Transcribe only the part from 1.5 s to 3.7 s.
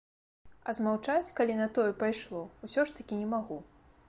на тое пайшло, усё ж такі не магу.